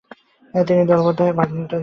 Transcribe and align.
তিনি 0.53 0.81
দলবদ্ধ 0.89 1.19
হয়ে 1.21 1.33
আড্ডা 1.33 1.53
দিতেন। 1.53 1.79